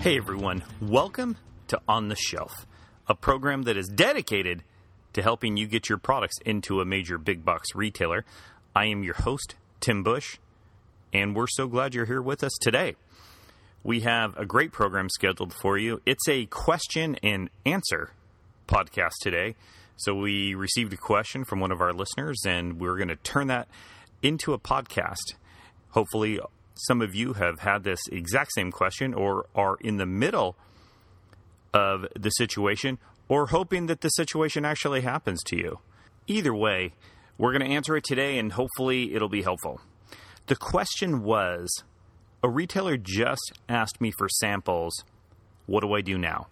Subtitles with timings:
[0.00, 1.36] Hey everyone, welcome
[1.68, 2.66] to On the Shelf,
[3.06, 4.62] a program that is dedicated
[5.12, 8.24] to helping you get your products into a major big box retailer.
[8.74, 10.38] I am your host, Tim Bush,
[11.12, 12.96] and we're so glad you're here with us today.
[13.84, 16.00] We have a great program scheduled for you.
[16.06, 18.12] It's a question and answer
[18.66, 19.54] podcast today.
[19.96, 23.48] So, we received a question from one of our listeners, and we're going to turn
[23.48, 23.68] that
[24.22, 25.34] into a podcast.
[25.90, 26.40] Hopefully,
[26.86, 30.56] some of you have had this exact same question or are in the middle
[31.72, 32.98] of the situation
[33.28, 35.78] or hoping that the situation actually happens to you.
[36.26, 36.92] Either way,
[37.38, 39.80] we're going to answer it today and hopefully it'll be helpful.
[40.46, 41.84] The question was
[42.42, 45.04] a retailer just asked me for samples.
[45.66, 46.48] What do I do now?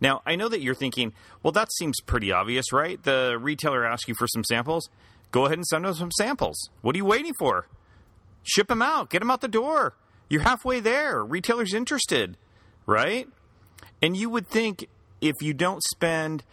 [0.00, 1.12] Now, I know that you're thinking,
[1.42, 3.02] well, that seems pretty obvious, right?
[3.02, 4.88] The retailer asks you for some samples.
[5.30, 6.68] Go ahead and send them some samples.
[6.82, 7.66] What are you waiting for?
[8.44, 9.96] Ship them out, get them out the door.
[10.28, 11.24] You're halfway there.
[11.24, 12.36] Retailer's interested,
[12.86, 13.28] right?
[14.00, 14.88] And you would think
[15.20, 16.44] if you don't spend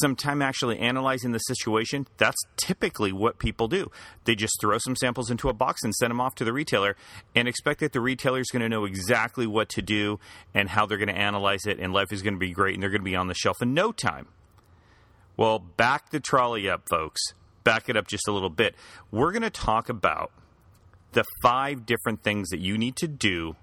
[0.00, 3.90] some time actually analyzing the situation, that's typically what people do.
[4.24, 6.96] They just throw some samples into a box and send them off to the retailer
[7.34, 10.18] and expect that the retailer is going to know exactly what to do
[10.54, 12.82] and how they're going to analyze it, and life is going to be great and
[12.82, 14.28] they're going to be on the shelf in no time.
[15.36, 17.20] Well, back the trolley up, folks.
[17.64, 18.74] Back it up just a little bit.
[19.10, 20.32] We're going to talk about
[21.12, 23.56] the five different things that you need to do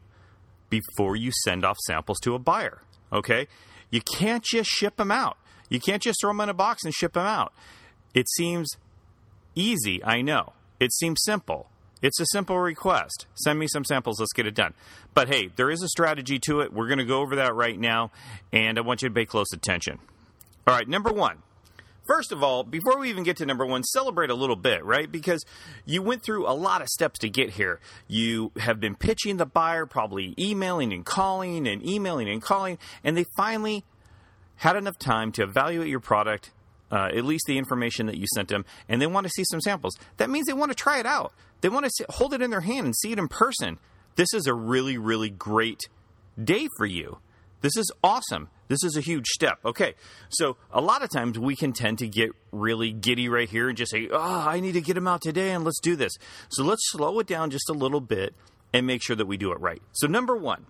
[0.70, 2.82] before you send off samples to a buyer.
[3.12, 3.48] Okay?
[3.90, 5.38] You can't just ship them out.
[5.70, 7.54] You can't just throw them in a box and ship them out.
[8.14, 8.70] It seems
[9.56, 10.54] easy, I know.
[10.80, 11.70] It seems simple.
[12.02, 13.28] It's a simple request.
[13.36, 14.74] Send me some samples, let's get it done.
[15.14, 16.72] But hey, there is a strategy to it.
[16.72, 18.12] We're going to go over that right now,
[18.54, 20.00] and I want you to pay close attention.
[20.66, 21.40] All right, number one
[22.10, 25.12] First of all, before we even get to number one, celebrate a little bit, right?
[25.12, 25.46] Because
[25.86, 27.80] you went through a lot of steps to get here.
[28.08, 33.16] You have been pitching the buyer, probably emailing and calling and emailing and calling, and
[33.16, 33.86] they finally
[34.56, 36.50] had enough time to evaluate your product,
[36.92, 39.62] uh, at least the information that you sent them, and they want to see some
[39.62, 39.96] samples.
[40.18, 41.32] That means they want to try it out.
[41.62, 43.78] They want to hold it in their hand and see it in person.
[44.16, 45.82] This is a really, really great
[46.44, 47.20] day for you.
[47.62, 48.50] This is awesome.
[48.70, 49.60] This is a huge step.
[49.66, 49.96] Okay,
[50.30, 53.78] so a lot of times we can tend to get really giddy right here and
[53.78, 56.14] just say, oh, I need to get them out today and let's do this.
[56.50, 58.36] So let's slow it down just a little bit
[58.72, 59.82] and make sure that we do it right.
[59.94, 60.68] So, number one,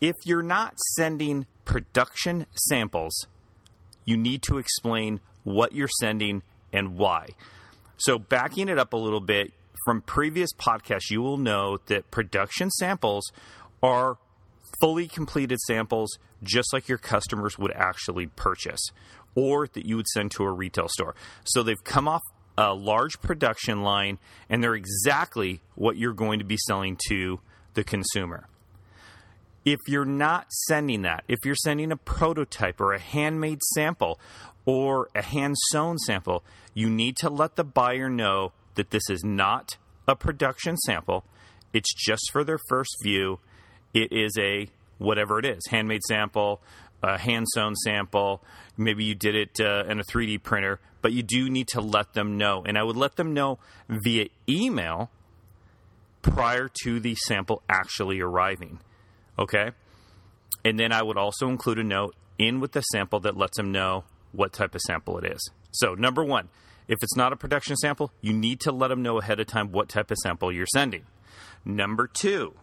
[0.00, 3.26] if you're not sending production samples,
[4.06, 6.42] you need to explain what you're sending
[6.72, 7.28] and why.
[7.98, 9.52] So, backing it up a little bit,
[9.84, 13.30] from previous podcasts, you will know that production samples
[13.82, 14.16] are
[14.80, 18.90] fully completed samples just like your customers would actually purchase
[19.34, 21.14] or that you would send to a retail store.
[21.44, 22.22] So they've come off
[22.58, 24.18] a large production line
[24.48, 27.40] and they're exactly what you're going to be selling to
[27.74, 28.48] the consumer.
[29.64, 34.18] If you're not sending that, if you're sending a prototype or a handmade sample
[34.66, 36.44] or a hand sewn sample,
[36.74, 39.76] you need to let the buyer know that this is not
[40.08, 41.24] a production sample.
[41.72, 43.38] It's just for their first view
[43.94, 46.62] it is a whatever it is handmade sample,
[47.02, 48.42] a hand sewn sample.
[48.76, 52.14] Maybe you did it uh, in a 3D printer, but you do need to let
[52.14, 52.62] them know.
[52.64, 53.58] And I would let them know
[53.88, 55.10] via email
[56.22, 58.78] prior to the sample actually arriving.
[59.38, 59.70] Okay?
[60.64, 63.72] And then I would also include a note in with the sample that lets them
[63.72, 65.50] know what type of sample it is.
[65.72, 66.48] So, number one,
[66.88, 69.72] if it's not a production sample, you need to let them know ahead of time
[69.72, 71.04] what type of sample you're sending.
[71.64, 72.54] Number two,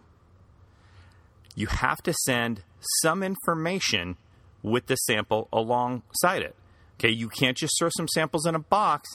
[1.54, 2.62] you have to send
[3.02, 4.16] some information
[4.62, 6.54] with the sample alongside it.
[6.98, 9.08] Okay, you can't just throw some samples in a box,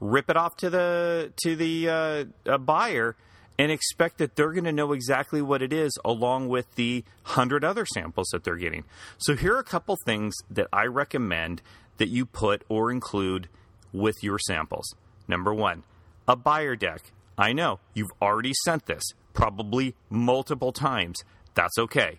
[0.00, 3.16] rip it off to the to the uh, buyer,
[3.58, 7.64] and expect that they're going to know exactly what it is along with the hundred
[7.64, 8.84] other samples that they're getting.
[9.18, 11.62] So here are a couple things that I recommend
[11.98, 13.48] that you put or include
[13.92, 14.94] with your samples.
[15.28, 15.84] Number one,
[16.26, 17.12] a buyer deck.
[17.38, 19.02] I know you've already sent this,
[19.34, 21.22] probably multiple times.
[21.54, 22.18] That's okay.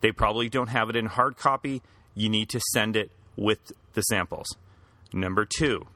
[0.00, 1.82] They probably don't have it in hard copy.
[2.14, 4.46] You need to send it with the samples.
[5.12, 5.86] Number two,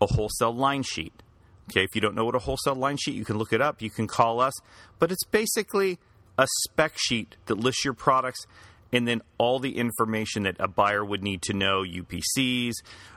[0.00, 1.22] a wholesale line sheet.
[1.70, 3.82] Okay, if you don't know what a wholesale line sheet, you can look it up.
[3.82, 4.52] You can call us,
[4.98, 5.98] but it's basically
[6.38, 8.46] a spec sheet that lists your products
[8.92, 12.74] and then all the information that a buyer would need to know UPCs,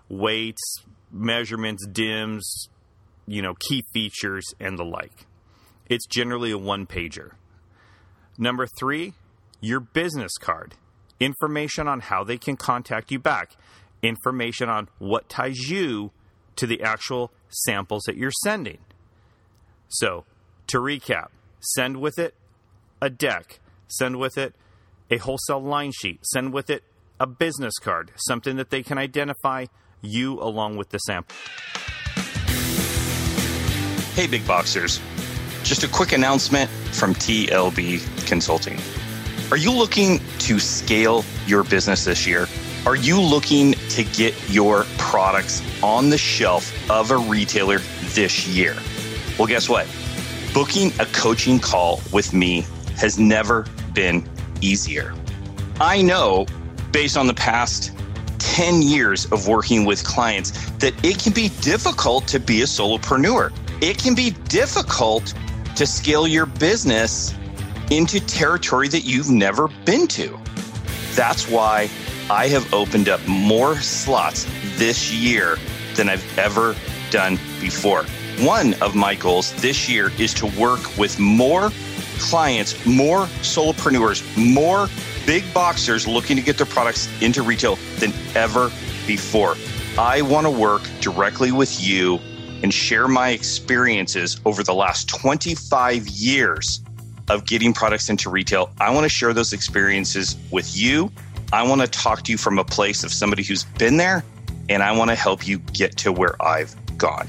[0.09, 0.61] weights,
[1.11, 2.69] measurements, DIMS,
[3.27, 5.25] you know, key features, and the like.
[5.87, 7.31] It's generally a one pager.
[8.41, 9.13] Number three,
[9.59, 10.75] your business card.
[11.19, 13.51] Information on how they can contact you back.
[14.01, 16.11] Information on what ties you
[16.55, 18.77] to the actual samples that you're sending.
[19.89, 20.23] So,
[20.67, 21.27] to recap,
[21.59, 22.33] send with it
[23.01, 23.59] a deck,
[23.89, 24.55] send with it
[25.11, 26.19] a wholesale line sheet.
[26.25, 26.83] Send with it
[27.19, 29.65] a business card, something that they can identify
[30.01, 31.35] you along with the sample.
[34.13, 35.01] Hey, big boxers.
[35.63, 38.79] Just a quick announcement from TLB Consulting.
[39.51, 42.47] Are you looking to scale your business this year?
[42.85, 47.79] Are you looking to get your products on the shelf of a retailer
[48.13, 48.75] this year?
[49.37, 49.87] Well, guess what?
[50.53, 52.65] Booking a coaching call with me
[52.97, 54.27] has never been
[54.61, 55.13] easier.
[55.79, 56.45] I know
[56.91, 57.91] based on the past
[58.39, 63.51] 10 years of working with clients that it can be difficult to be a solopreneur.
[63.81, 65.33] It can be difficult
[65.79, 67.33] to scale your business
[67.89, 70.37] into territory that you've never been to.
[71.15, 71.89] That's why
[72.29, 74.45] I have opened up more slots
[74.75, 75.57] this year
[75.95, 76.75] than I've ever
[77.11, 78.03] done before.
[78.39, 81.71] One of my goals this year is to work with more
[82.17, 84.89] clients, more solopreneurs, more
[85.25, 88.69] big boxers looking to get their products into retail than ever
[89.07, 89.55] before.
[89.97, 92.19] I want to work directly with you
[92.63, 96.81] and share my experiences over the last 25 years
[97.29, 98.71] of getting products into retail.
[98.79, 101.11] I want to share those experiences with you.
[101.53, 104.23] I want to talk to you from a place of somebody who's been there,
[104.67, 107.27] and I want to help you get to where I've gone.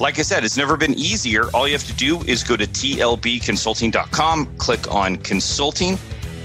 [0.00, 1.48] Like I said, it's never been easier.
[1.54, 5.98] All you have to do is go to tlbconsulting.com, click on consulting,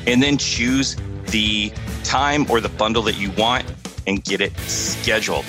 [0.06, 0.96] and then choose
[1.28, 1.74] the
[2.04, 3.66] time or the bundle that you want
[4.08, 5.46] and get it scheduled.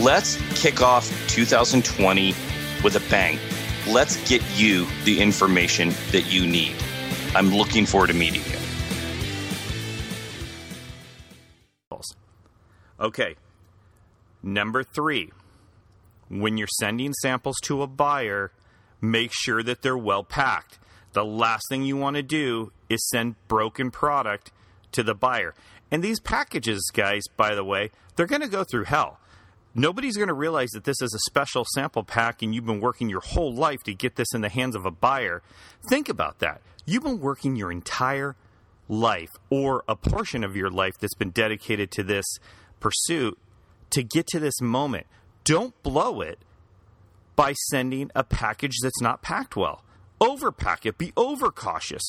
[0.00, 2.28] Let's kick off 2020
[2.82, 3.38] with a bang.
[3.86, 6.74] Let's get you the information that you need.
[7.34, 8.58] I'm looking forward to meeting you.
[12.98, 13.34] Okay.
[14.42, 15.30] Number three,
[16.28, 18.52] when you're sending samples to a buyer,
[19.00, 20.78] make sure that they're well packed.
[21.12, 24.52] The last thing you want to do is send broken product
[24.92, 25.54] to the buyer.
[25.90, 29.18] And these packages, guys, by the way, they're going to go through hell.
[29.74, 33.08] Nobody's going to realize that this is a special sample pack and you've been working
[33.08, 35.42] your whole life to get this in the hands of a buyer.
[35.88, 36.60] Think about that.
[36.84, 38.36] You've been working your entire
[38.88, 42.26] life or a portion of your life that's been dedicated to this
[42.80, 43.38] pursuit
[43.90, 45.06] to get to this moment.
[45.44, 46.38] Don't blow it
[47.34, 49.82] by sending a package that's not packed well.
[50.20, 52.02] Overpack it, be overcautious,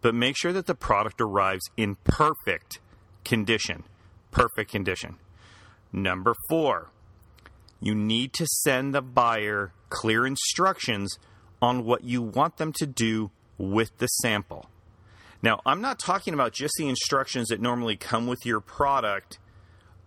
[0.00, 2.80] but make sure that the product arrives in perfect
[3.24, 3.84] condition.
[4.30, 5.16] Perfect condition.
[5.92, 6.90] Number four,
[7.82, 11.18] you need to send the buyer clear instructions
[11.60, 14.66] on what you want them to do with the sample.
[15.42, 19.38] Now, I'm not talking about just the instructions that normally come with your product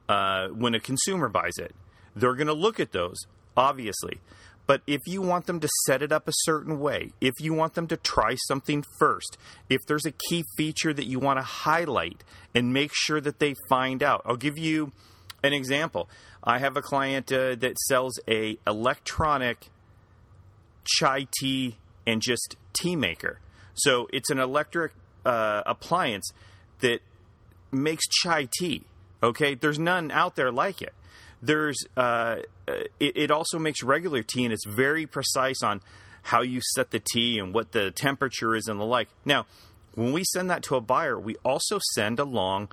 [0.07, 1.75] uh, when a consumer buys it.
[2.15, 3.17] They're going to look at those,
[3.57, 4.21] obviously.
[4.67, 7.73] But if you want them to set it up a certain way, if you want
[7.75, 9.37] them to try something first,
[9.69, 12.23] if there's a key feature that you want to highlight
[12.55, 14.91] and make sure that they find out, I'll give you
[15.45, 16.09] an example.
[16.43, 19.67] I have a client uh, that sells a electronic
[20.83, 23.39] chai tea and just tea maker.
[23.73, 24.93] So it's an electric
[25.25, 26.31] uh, appliance
[26.79, 26.99] that
[27.71, 28.83] makes chai tea.
[29.23, 30.93] Okay, there's none out there like it.
[31.41, 32.37] There's uh,
[32.99, 35.81] it, it also makes regular tea, and it's very precise on
[36.23, 39.09] how you set the tea and what the temperature is and the like.
[39.25, 39.45] Now,
[39.93, 42.69] when we send that to a buyer, we also send along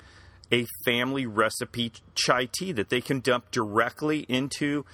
[0.50, 4.84] a family recipe chai tea that they can dump directly into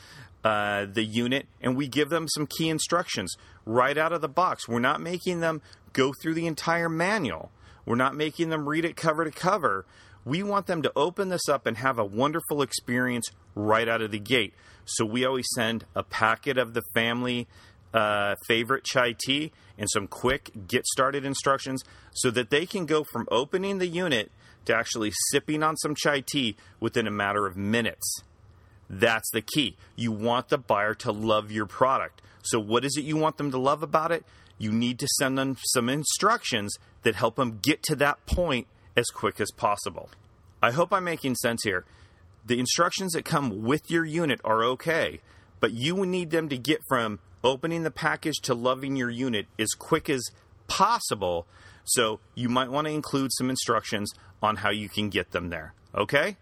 [0.44, 3.36] uh, the unit, and we give them some key instructions
[3.66, 4.68] right out of the box.
[4.68, 5.62] We're not making them
[5.92, 7.50] go through the entire manual.
[7.84, 9.84] We're not making them read it cover to cover.
[10.24, 14.10] We want them to open this up and have a wonderful experience right out of
[14.10, 14.54] the gate.
[14.84, 17.46] So we always send a packet of the family
[17.94, 23.04] uh, favorite chai tea and some quick get started instructions so that they can go
[23.12, 24.30] from opening the unit
[24.64, 28.22] to actually sipping on some chai tea within a matter of minutes.
[28.90, 29.76] That's the key.
[29.96, 32.22] You want the buyer to love your product.
[32.42, 34.24] So, what is it you want them to love about it?
[34.58, 38.66] You need to send them some instructions that help them get to that point
[38.96, 40.10] as quick as possible.
[40.62, 41.84] I hope I'm making sense here.
[42.44, 45.20] The instructions that come with your unit are okay,
[45.60, 49.70] but you need them to get from opening the package to loving your unit as
[49.78, 50.30] quick as
[50.66, 51.46] possible.
[51.84, 54.12] So you might want to include some instructions
[54.42, 55.74] on how you can get them there.
[55.94, 56.36] Okay?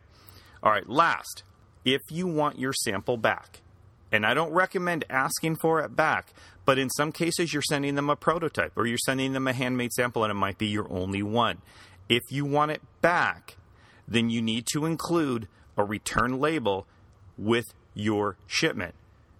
[0.62, 1.44] All right, last,
[1.84, 3.60] if you want your sample back,
[4.12, 6.32] and I don't recommend asking for it back,
[6.64, 9.92] but in some cases you're sending them a prototype or you're sending them a handmade
[9.92, 11.58] sample and it might be your only one.
[12.08, 13.56] If you want it back,
[14.06, 16.86] then you need to include a return label
[17.36, 18.94] with your shipment.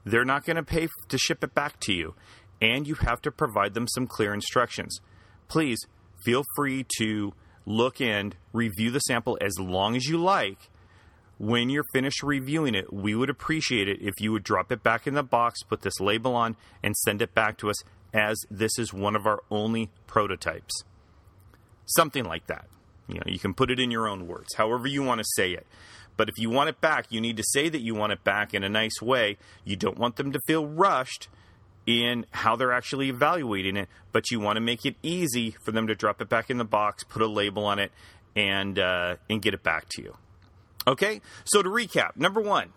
[0.07, 2.15] They're not going to pay to ship it back to you,
[2.63, 5.01] and you have to provide them some clear instructions.
[5.49, 5.81] Please
[6.25, 7.35] feel free to
[7.67, 10.71] look and review the sample as long as you like.
[11.39, 15.09] When you're finished reviewing it, we would appreciate it if you would drop it back
[15.09, 17.83] in the box, put this label on, and send it back to us
[18.15, 20.85] as this is one of our only prototypes.
[21.85, 22.67] Something like that.
[23.09, 25.51] You know, you can put it in your own words, however you want to say
[25.51, 25.67] it.
[26.17, 28.55] But if you want it back, you need to say that you want it back
[28.55, 29.37] in a nice way.
[29.65, 31.29] You don't want them to feel rushed
[31.87, 35.87] in how they're actually evaluating it, but you want to make it easy for them
[35.87, 37.93] to drop it back in the box, put a label on it,
[38.35, 40.17] and uh, and get it back to you.
[40.89, 42.73] Okay, so to recap, number one,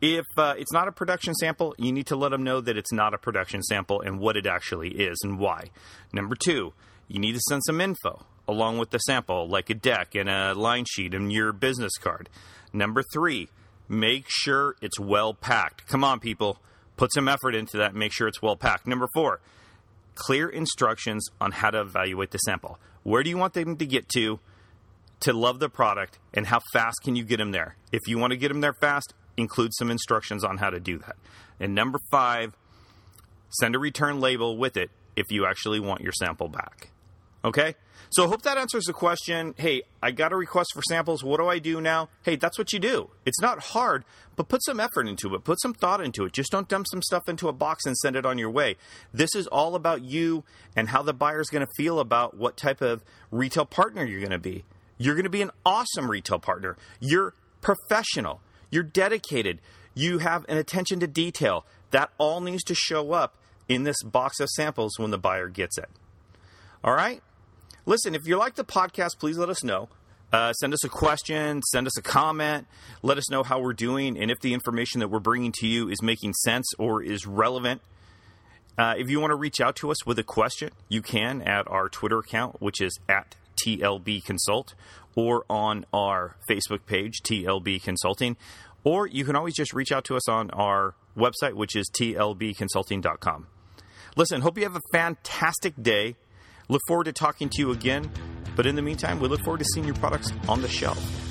[0.00, 2.92] if uh, it's not a production sample, you need to let them know that it's
[2.92, 5.70] not a production sample and what it actually is and why.
[6.12, 6.72] Number two,
[7.06, 10.54] you need to send some info along with the sample, like a deck and a
[10.54, 12.28] line sheet and your business card.
[12.72, 13.48] Number three,
[13.88, 15.86] make sure it's well packed.
[15.86, 16.58] Come on, people,
[16.96, 17.94] put some effort into that.
[17.94, 18.86] Make sure it's well packed.
[18.86, 19.40] Number four,
[20.14, 22.78] clear instructions on how to evaluate the sample.
[23.04, 24.40] Where do you want them to get to?
[25.20, 27.76] to love the product and how fast can you get them there.
[27.92, 30.98] If you want to get them there fast, include some instructions on how to do
[30.98, 31.16] that.
[31.58, 32.56] And number five,
[33.50, 36.90] send a return label with it if you actually want your sample back.
[37.44, 37.74] Okay?
[38.10, 39.54] So I hope that answers the question.
[39.58, 41.22] Hey, I got a request for samples.
[41.22, 42.08] What do I do now?
[42.22, 43.10] Hey, that's what you do.
[43.26, 44.04] It's not hard,
[44.34, 45.44] but put some effort into it.
[45.44, 46.32] Put some thought into it.
[46.32, 48.76] Just don't dump some stuff into a box and send it on your way.
[49.12, 52.80] This is all about you and how the buyer's going to feel about what type
[52.80, 54.64] of retail partner you're going to be.
[54.96, 56.76] You're going to be an awesome retail partner.
[57.00, 58.40] You're professional.
[58.70, 59.60] You're dedicated.
[59.94, 61.66] You have an attention to detail.
[61.90, 63.36] That all needs to show up
[63.68, 65.90] in this box of samples when the buyer gets it.
[66.82, 67.22] All right?
[67.88, 69.88] Listen, if you like the podcast, please let us know.
[70.30, 72.66] Uh, send us a question, send us a comment,
[73.02, 75.88] let us know how we're doing, and if the information that we're bringing to you
[75.88, 77.80] is making sense or is relevant.
[78.76, 81.66] Uh, if you want to reach out to us with a question, you can at
[81.66, 84.74] our Twitter account, which is at TLB Consult,
[85.16, 88.36] or on our Facebook page, TLB Consulting,
[88.84, 93.46] or you can always just reach out to us on our website, which is tlbconsulting.com.
[94.14, 96.16] Listen, hope you have a fantastic day.
[96.68, 98.10] Look forward to talking to you again.
[98.54, 101.27] But in the meantime, we look forward to seeing your products on the shelf.